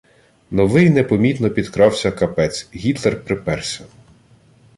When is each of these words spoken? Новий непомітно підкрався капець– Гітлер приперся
Новий 0.51 0.89
непомітно 0.89 1.49
підкрався 1.49 2.11
капець– 2.11 2.69
Гітлер 2.75 3.23
приперся 3.23 3.85